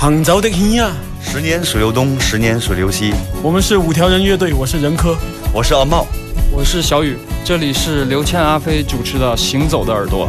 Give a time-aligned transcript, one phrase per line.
[0.00, 3.12] 杭州的天呀，十年水流东，十年水流西。
[3.42, 5.16] 我们是五条人乐队，我是任科，
[5.52, 6.06] 我是阿茂，
[6.52, 7.16] 我是小雨。
[7.44, 10.28] 这里是刘谦、阿飞主持的《行走的耳朵》。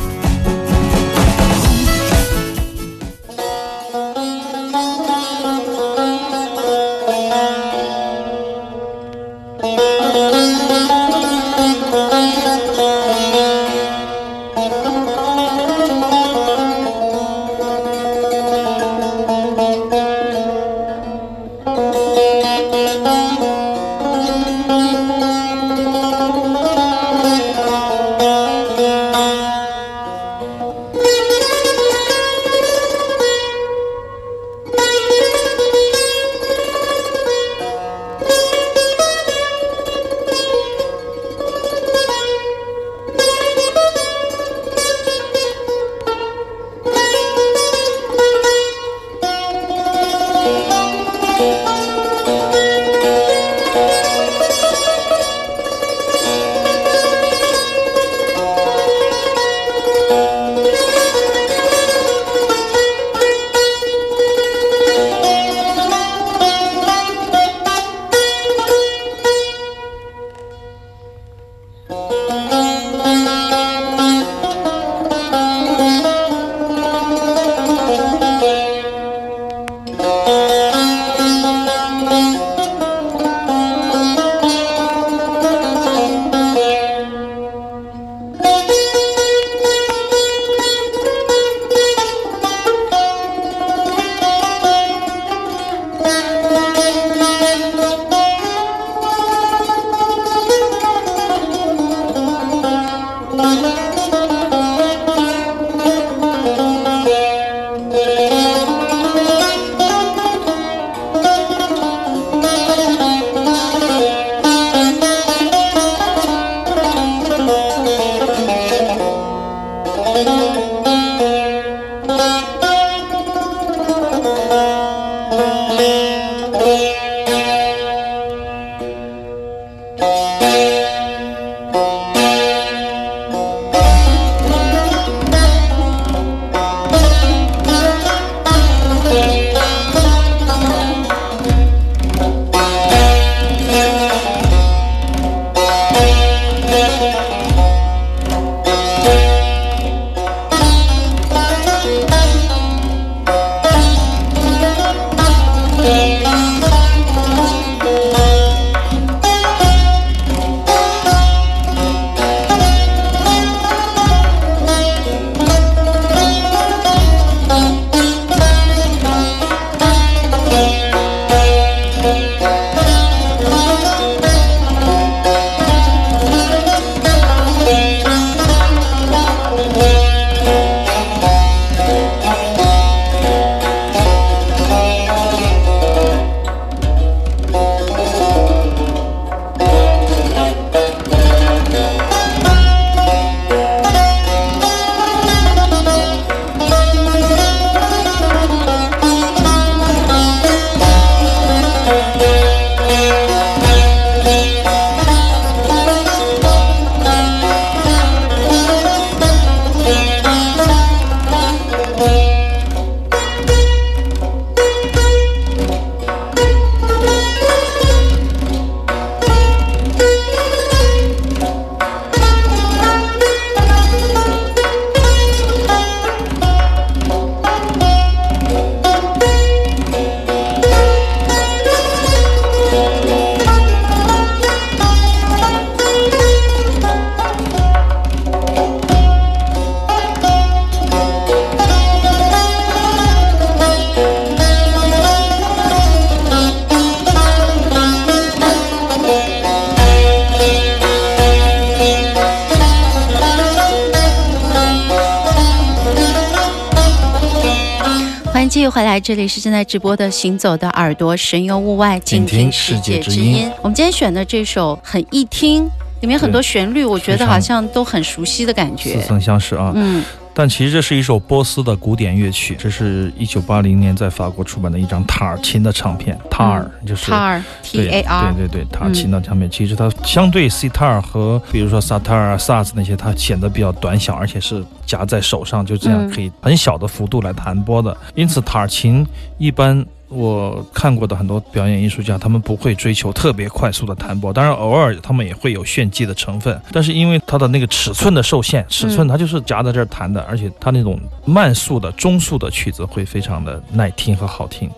[258.71, 263.49] 回来，这里是正在直播的《行走的耳朵》，神游物外，静听世界之音。
[263.61, 265.69] 我们今天选的这首很易听，
[266.01, 269.71] 里面很多旋律，我觉得好像都很熟悉的感觉，似曾相识啊。
[269.75, 270.03] 嗯，
[270.33, 276.17] 但其实这是一首波斯的古典乐曲，这是一九八零年在法国出版的一张塔尔琴的唱片。
[276.29, 279.49] 塔尔就是塔尔 T A R，对对对，塔尔琴的唱片。
[279.49, 287.95] 其实它相对西塔尔和比如说萨塔尔、萨斯那些，它显得比较短小，而且是夹在手上，就这样可以很小的幅度来弹拨的。
[288.15, 289.05] 因此，塔尔琴
[289.37, 289.85] 一般。
[290.09, 296.59] 我看过的很多表演艺术家，他们不会追求特别快速的弹拨，当然偶尔他们也会有炫技的成分。
[296.71, 304.69] 但是因为它的那个尺寸的受限，尺寸它就是夹在这儿弹的，而且它那种慢速的、中速的曲子会非常的耐听和好听。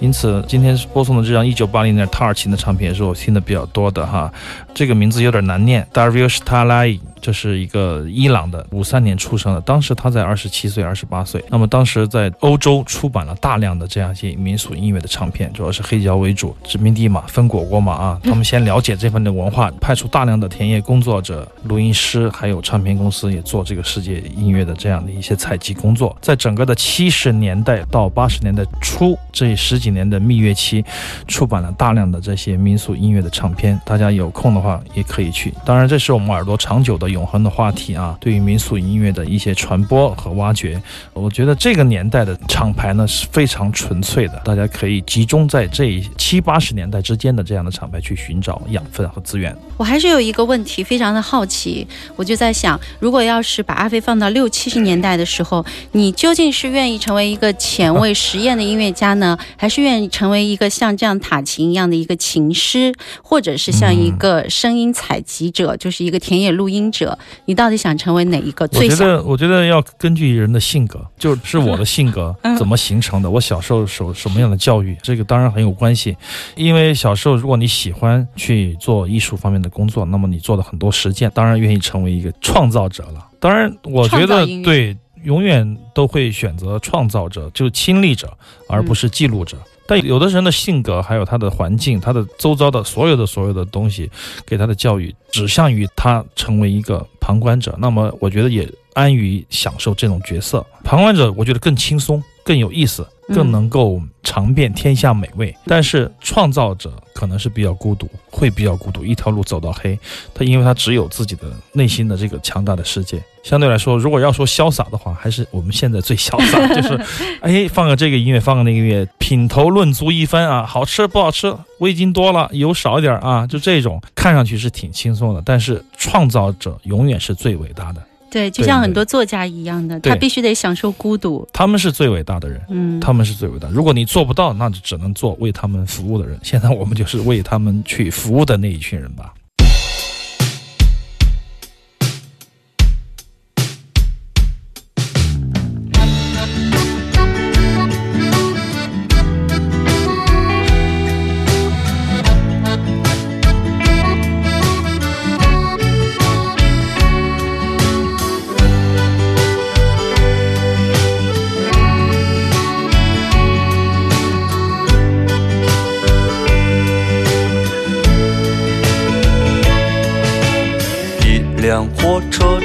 [0.00, 4.32] 因此，今天播送的这张一九八零年塔尔琴的唱片也是我听的比较多的哈。
[4.74, 7.00] 这个名字有点难念，Darius t a l a i。
[7.20, 11.44] 这是一个伊朗的，五三年出生的，当时他在二十七岁、二十八岁。
[11.48, 18.20] 那么当时在欧洲出版了大量的这样一些民俗音乐的唱片，主要是黑胶为主，殖民地嘛，分果果嘛啊。
[18.24, 26.16] 他们先了解这份的文化，派出大量的田野工作者、录音师，还有唱片公司也做这个世界音乐的这样的一些采集工作。
[26.22, 30.82] 在整个的七十年代到八十年代初这十几年的蜜月期，
[31.28, 33.78] 出版了大量的这些民俗音乐的唱片。
[33.84, 35.52] 大家有空的话也可以去。
[35.66, 37.09] 当然，这是我们耳朵长久的。
[37.10, 40.80] 永恒的话题啊，对于民俗音乐的一些传播和挖掘，
[41.12, 49.56] 我觉得这个年代的厂牌呢是非常纯粹的，大家可以集中在这七八十年代之间的这样的厂牌去寻找养分和资源。
[49.76, 51.86] 我还是有一个问题，非常的好奇，
[52.16, 66.99] 我就在想，如果要是把阿飞放到六七十年代的时候，你究竟是愿意成为一个前卫实验的音乐家呢， 还是愿意成为一个像这样塔琴一样的一个琴师，或者是像一个声音采集者，就是一个田野录音者？
[67.04, 68.68] 者，你到底想成为哪一个？
[68.72, 73.30] 我觉得，我觉得要根据人的性格，就是我的性格 怎么形成的。
[73.30, 76.16] 我小时候受什么样的教育，这个当然很有关系。
[76.56, 83.26] 因为小时候，如果你喜欢去做艺术方面的工作，那么你做的很多实践，当然愿意成为一个创造者了。
[83.38, 84.94] 当然，我觉得对，
[85.24, 88.36] 永远都会选择创造者，就是亲历者，
[88.68, 89.56] 而不是记录者。
[89.90, 94.08] 但有的人的性格，还有他的环境，他的周遭的所有的所有的东西，
[94.46, 97.74] 给他的教育指向于他成为一个旁观者。
[97.80, 100.64] 那么，我觉得也安于享受这种角色。
[100.84, 103.04] 旁观者，我觉得更轻松，更有意思。
[103.32, 109.96] 更能够尝遍天下美味，但是创造者可能是比较孤独，会比较孤独，一条路走到黑。
[110.34, 113.22] 他因为他只有自己的内心的这个强大的世界。
[113.42, 117.00] 相对来说，如果要说潇洒的话，还是我们现在最潇洒，就是
[117.40, 125.42] 哎，放个这个音乐，放个那个音乐，品头论足一番啊，好吃不好吃，味精多了，油少一点啊，就这种看上去是挺轻松的。
[125.44, 128.02] 但是创造者永远是最伟大的。
[128.30, 131.48] 对，就像很多作家一样的，他必须得享受孤独。
[131.52, 133.66] 他们是最伟大的人，嗯，他们是最伟大。
[133.70, 136.38] 如果你做不到，那就只能做为他们服务的人。
[136.42, 139.32] 现在我们就是为他们去服务的那一群人吧。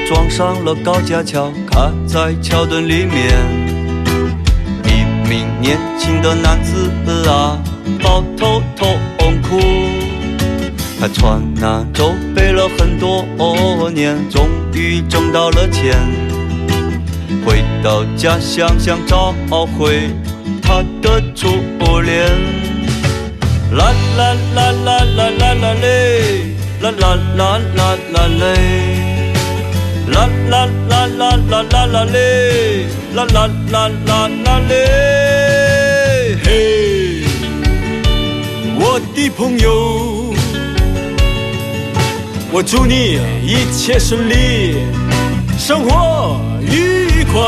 [0.05, 3.33] 撞上了高架桥，卡在桥墩里面。
[4.83, 6.91] 一名年轻的男子
[7.27, 7.57] 啊，
[8.03, 9.59] 抱头痛哭。
[10.99, 13.25] 他穿那舟背了很多
[13.89, 15.97] 年，终于挣到了钱。
[17.43, 19.33] 回到家乡想找
[19.75, 20.11] 回
[20.61, 21.49] 他的初
[22.03, 22.27] 恋。
[23.71, 26.53] 啦啦啦啦啦啦啦嘞。
[26.81, 28.94] 啦啦啦啦啦嘞，
[30.07, 32.85] 啦啦啦啦啦啦啦嘞，
[33.15, 37.24] 啦啦啦啦啦嘞，嘿，
[38.77, 40.33] 我的朋友，
[42.51, 44.77] 我祝你一切顺利，
[45.57, 47.41] 生活愉快，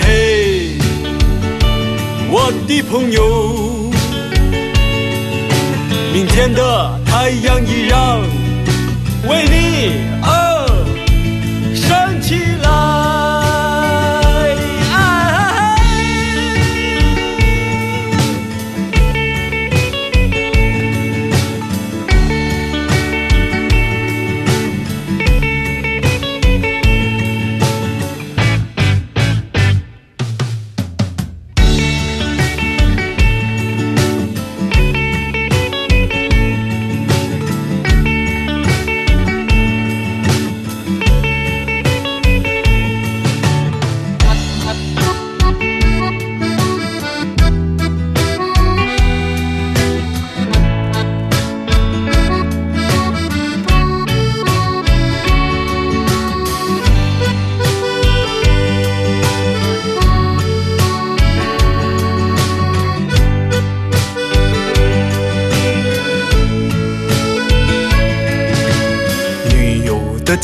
[0.00, 0.78] 嘿，
[2.30, 3.88] 我的朋友。
[6.12, 8.18] 明天的太阳依然
[9.28, 9.54] 为你
[10.20, 10.26] 而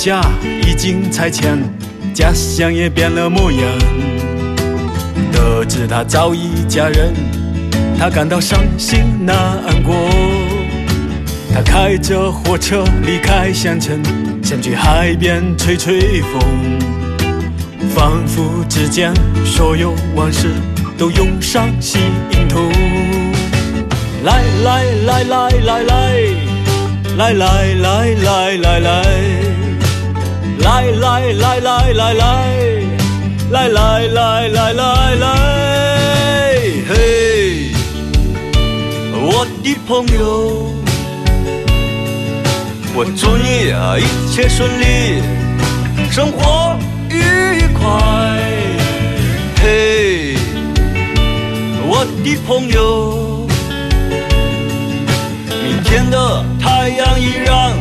[0.04, 0.20] 家
[0.62, 1.58] 已经拆迁，
[2.12, 3.62] 家乡也变了模样。
[5.32, 7.14] 得知他早已嫁人，
[7.98, 9.34] 他感到伤心难
[9.82, 9.94] 过。
[11.54, 13.98] 他开着火车离开县城，
[14.42, 16.42] 想去海边吹吹风，
[17.88, 19.10] 仿佛之间
[19.42, 20.48] 所有往事
[20.98, 22.02] 都涌上心
[22.46, 22.60] 头。
[24.22, 26.14] 来来来来来来。
[27.16, 29.02] 来来来来来
[30.58, 35.26] 来，来来来来来来，来来来来来，
[36.88, 37.72] 嘿，
[39.12, 40.72] 我的朋友，
[42.94, 45.22] 我祝你啊一切顺利，
[46.10, 46.76] 生活
[47.10, 47.20] 愉
[47.74, 47.84] 快，
[49.60, 50.36] 嘿，
[51.86, 53.46] 我的朋友。
[55.62, 57.72] 明天的太阳依然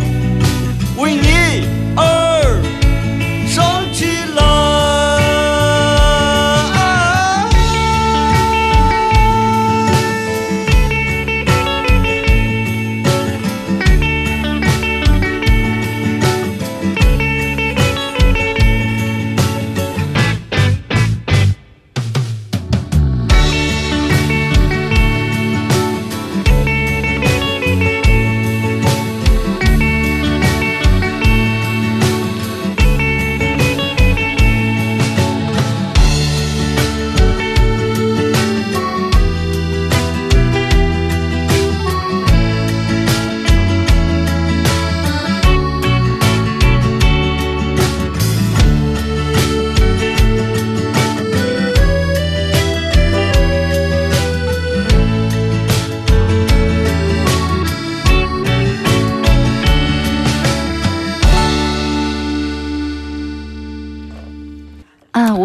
[0.98, 1.68] 为你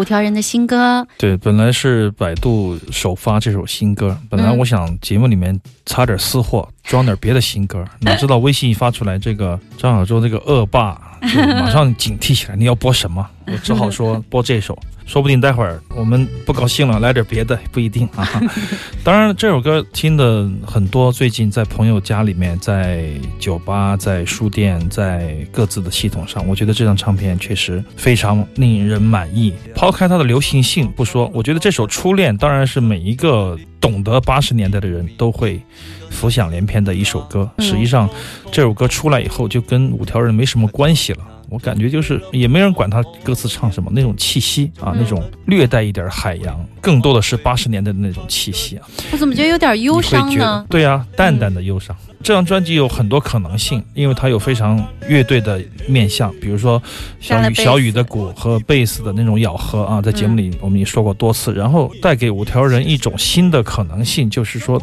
[0.09, 10.95] 条人的新歌，对，本来是百度首发这首新歌，本来我想节目里面插点私货，装点别的新歌，哪知道微信一发出来，这个张小舟这个恶霸
[11.33, 13.27] 就马上警惕起来，你要播什么？
[13.51, 14.77] 我只好说播这首。
[15.07, 18.29] 说不定待会儿我们不高兴了，来点别的 不一定啊。
[19.03, 29.51] 当然，这首歌听的很多，最近在朋友家里面，在酒吧、在书店、在各自的系统上，我觉得这张唱片确实非常令人满意。
[29.73, 35.61] 抛开它的流行性不说，我觉得这首《初恋》当然是每一个懂得八十年代的人都会
[36.09, 37.49] 浮想联翩的一首歌。
[37.59, 38.09] 实际上，
[38.51, 41.23] 这首歌出来以后就跟五条人没什么关系了。
[41.49, 48.87] 我感觉就是也没人管他歌词唱什么，那种气息啊，那种略带一点海洋，更多的是八十年代的那种气息啊。
[49.11, 50.65] 我怎么觉得有点忧伤呢？
[50.69, 51.95] 对啊，淡淡的忧伤。
[52.21, 56.81] 这张专辑有很多可能性，因为它有非常乐队的面相，比如说
[57.21, 61.53] 小雨小雨的鼓和贝斯的那种咬合啊，在节目里我们也说过多次。
[61.53, 64.81] 然后带给五条人一种新的可能性，就是说。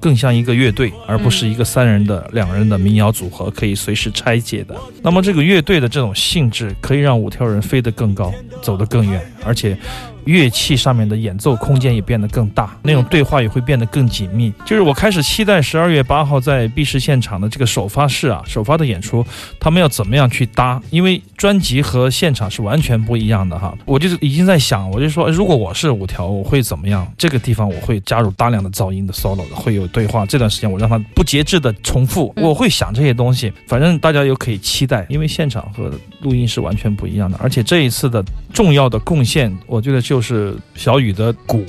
[0.00, 4.74] 更像一个乐队，而不是一个三人的、两人的民谣组合，可以随时拆解的。
[5.02, 9.76] 那么，这个乐队的这种性质，可以让五条人飞得更高，走得更远，而且。
[10.26, 14.52] 乐器上面的演奏空间也变得更大，那种对话也会变得更紧密。
[14.64, 19.24] 就是我开始期待十二月八号在 B 市现场的这个首发式啊，首发的演出，
[19.60, 20.82] 他们要怎么样去搭？
[20.90, 23.72] 因为专辑和现场是完全不一样的哈。
[23.84, 27.06] 我就是已经在想，我就说，如果我是五条，我会怎么样？
[27.16, 30.26] 这个地方我会加入大量的噪音的 solo 的，会有对话。
[30.26, 33.52] 这段时间我让它不节制的重复，我会想这些东西。
[33.68, 35.88] 反正大家又可以期待，因为现场和
[36.22, 37.38] 录音是完全不一样的。
[37.40, 40.15] 而且这一次的重要的贡献，我觉得就。
[40.16, 41.62] 就是小雨的鼓。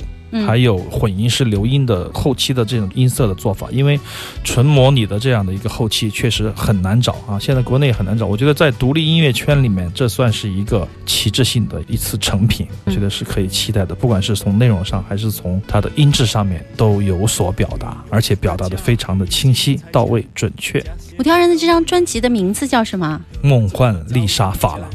[0.46, 3.98] 还有混音是留音的后期的这种音色的做法，因为
[4.44, 8.26] 纯模拟的这样的一个后期确实很难找啊，现在国内很难找。
[8.26, 13.94] 我觉得在独立音乐圈里面，这算是一个旗帜性的一次成品，我觉得是可以期待的。
[13.94, 20.84] 不管是从内容上还是从它的音质上面都有所表达，而且表达的非常的清晰到位准确。
[21.18, 23.20] 五条人的这张专辑的名字叫什么？
[23.42, 24.88] 梦幻丽莎法郎。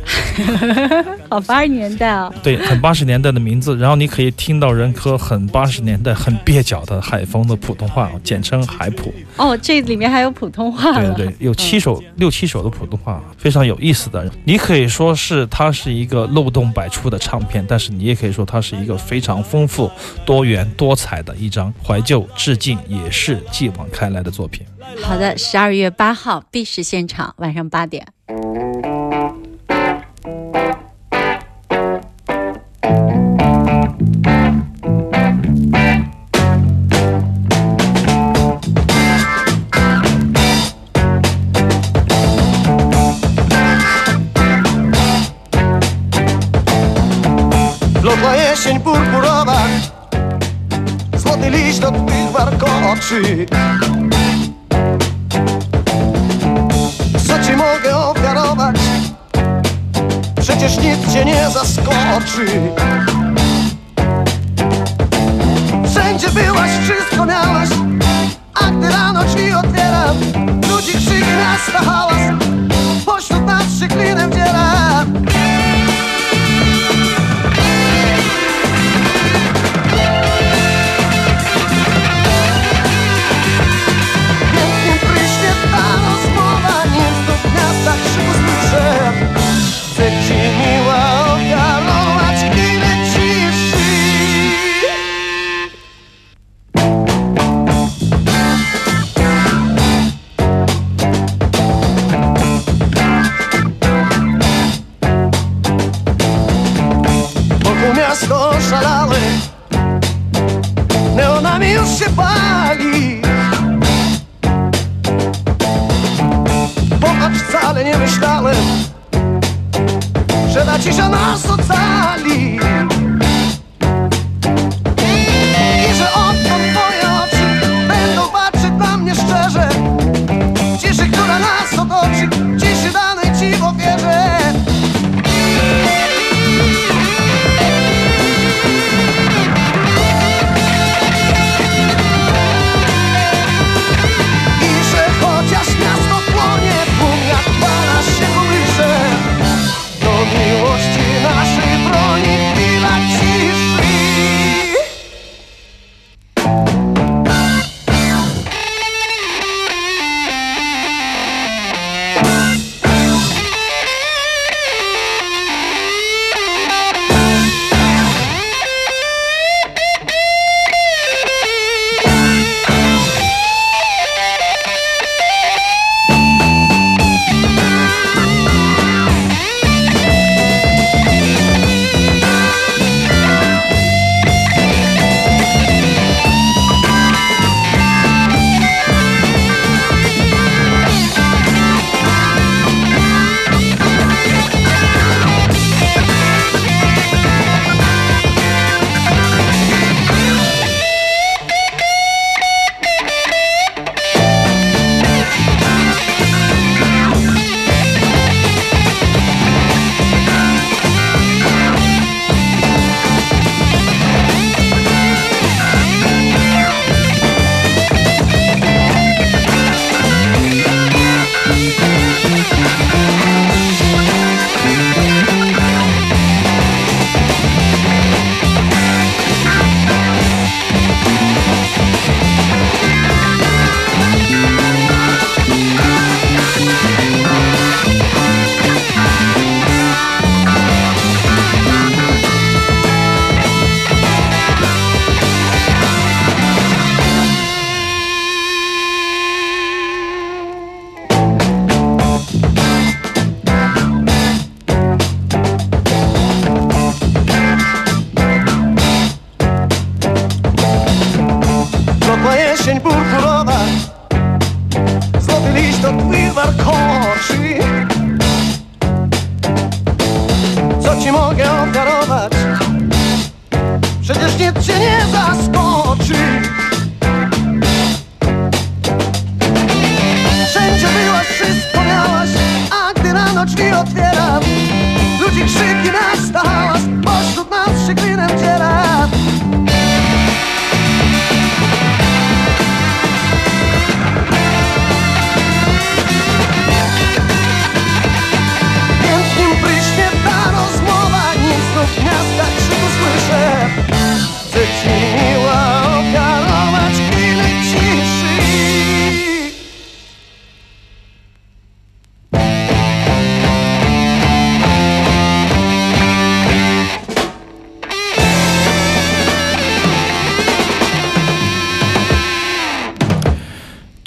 [1.29, 2.31] 好八十年代啊！
[2.43, 3.75] 对，很八十年代的名字。
[3.77, 5.17] 然后你可以听到任科。
[5.23, 9.13] 很八十年代很蹩脚的海风的普通话，简称海普。
[9.37, 10.91] 哦，这里面还有普通话。
[10.99, 14.29] 对对，有七首六七首的普通话，非常有意思的。
[14.43, 19.89] 你可以说是它是一个漏洞百出的唱片，但是你也可以说它是一个非常丰富、
[20.25, 24.65] 多元、多彩的一张怀旧致敬，也是继往开来的作品。
[25.01, 28.05] 好的，十二月八号 B 市现场，晚上八点。
[52.65, 53.46] oczy.
[57.27, 58.75] Co ci mogę ofiarować?
[60.41, 62.46] Przecież nic cię nie zaskoczy.
[65.91, 67.70] Wszędzie byłaś, wszystko miałaś
[68.53, 70.17] A gdy rano ci otwieram
[70.70, 71.32] Ludzi krzyki
[71.74, 72.17] na hałas
[73.05, 75.25] Pośród nas się klinem dzielam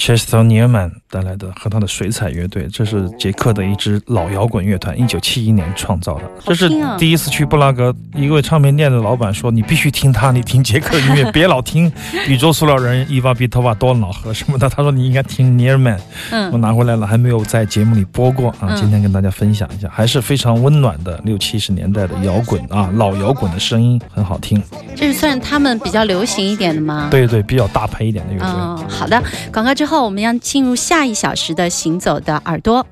[0.07, 6.23] Chester Newman 带来的和他的水彩乐队，这是捷克的一支老摇滚乐团，一九七一年创造的。
[6.45, 11.93] 这是第一次去布拉格，一位唱片店的老板说：“你必须听他，你听捷克音乐，别老听
[12.29, 15.99] 宇宙塑料人、伊娃比头发、多瑙河什么的。”他说：“你应该听 Newman。”
[16.31, 18.77] 嗯，我拿回来了，还没有在节目里播过啊。
[18.77, 24.63] 今天跟大家分享一下，还是非常温暖的六七十年代的摇滚啊，老摇滚的声音很好听。
[24.95, 27.09] 这是算他们比较流行一点的吗？
[27.11, 28.49] 对对，比较大牌一点的乐队。
[28.49, 29.21] 嗯，好的，
[29.53, 29.96] 广告之后。
[30.05, 32.87] 我们要进入下一小时的行走的耳朵。